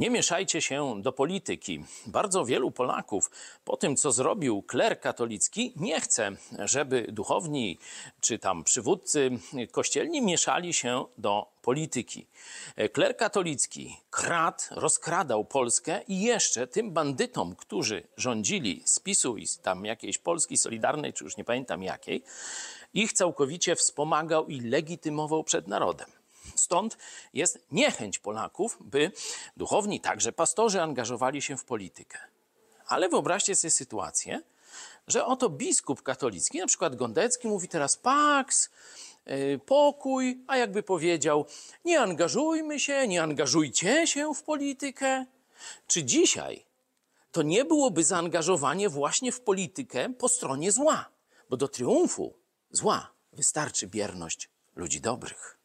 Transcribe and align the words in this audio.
Nie 0.00 0.10
mieszajcie 0.10 0.60
się 0.60 1.02
do 1.02 1.12
polityki. 1.12 1.84
Bardzo 2.06 2.44
wielu 2.44 2.70
Polaków 2.70 3.30
po 3.64 3.76
tym, 3.76 3.96
co 3.96 4.12
zrobił 4.12 4.62
kler 4.62 5.00
katolicki, 5.00 5.72
nie 5.76 6.00
chce, 6.00 6.32
żeby 6.58 7.06
duchowni 7.12 7.78
czy 8.20 8.38
tam 8.38 8.64
przywódcy 8.64 9.30
kościelni 9.70 10.22
mieszali 10.22 10.74
się 10.74 11.04
do 11.18 11.46
polityki. 11.62 12.26
Kler 12.92 13.16
katolicki 13.16 13.96
kradł, 14.10 14.62
rozkradał 14.70 15.44
Polskę 15.44 16.00
i 16.08 16.20
jeszcze 16.20 16.66
tym 16.66 16.92
bandytom, 16.92 17.56
którzy 17.56 18.02
rządzili 18.16 18.82
z 18.84 19.00
PiSu 19.00 19.36
i 19.36 19.46
tam 19.62 19.84
jakiejś 19.84 20.18
Polski 20.18 20.56
Solidarnej, 20.56 21.12
czy 21.12 21.24
już 21.24 21.36
nie 21.36 21.44
pamiętam 21.44 21.82
jakiej, 21.82 22.22
ich 22.94 23.12
całkowicie 23.12 23.76
wspomagał 23.76 24.46
i 24.46 24.60
legitymował 24.60 25.44
przed 25.44 25.68
narodem. 25.68 26.19
Stąd 26.60 26.98
jest 27.32 27.58
niechęć 27.72 28.18
Polaków, 28.18 28.78
by 28.80 29.12
duchowni, 29.56 30.00
także 30.00 30.32
pastorzy, 30.32 30.82
angażowali 30.82 31.42
się 31.42 31.56
w 31.56 31.64
politykę. 31.64 32.18
Ale 32.86 33.08
wyobraźcie 33.08 33.56
sobie 33.56 33.70
sytuację, 33.70 34.42
że 35.06 35.26
oto 35.26 35.48
biskup 35.48 36.02
katolicki, 36.02 36.58
na 36.58 36.66
przykład 36.66 36.96
Gondecki, 36.96 37.48
mówi 37.48 37.68
teraz 37.68 37.96
paks, 37.96 38.70
yy, 39.26 39.60
pokój, 39.66 40.44
a 40.46 40.56
jakby 40.56 40.82
powiedział, 40.82 41.46
nie 41.84 42.00
angażujmy 42.00 42.80
się, 42.80 43.08
nie 43.08 43.22
angażujcie 43.22 44.06
się 44.06 44.34
w 44.34 44.42
politykę. 44.42 45.26
Czy 45.86 46.04
dzisiaj 46.04 46.66
to 47.32 47.42
nie 47.42 47.64
byłoby 47.64 48.04
zaangażowanie 48.04 48.88
właśnie 48.88 49.32
w 49.32 49.40
politykę 49.40 50.12
po 50.18 50.28
stronie 50.28 50.72
zła? 50.72 51.10
Bo 51.50 51.56
do 51.56 51.68
triumfu 51.68 52.34
zła 52.70 53.12
wystarczy 53.32 53.86
bierność 53.86 54.48
ludzi 54.76 55.00
dobrych. 55.00 55.59